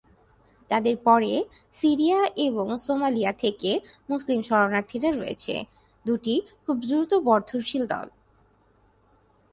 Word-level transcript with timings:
তাদের 0.69 0.95
পরে 0.97 1.33
সিরিয়া 1.71 2.19
এবং 2.37 2.67
সোমালিয়া 2.77 3.31
থেকে 3.33 3.71
মুসলিম 4.09 4.39
শরণার্থীরা 4.41 5.09
রয়েছে, 5.11 5.53
দুটি 6.05 6.35
খুব 6.65 6.75
দ্রুত 6.81 7.11
বর্ধনশীল 7.27 7.83
দল। 7.85 8.07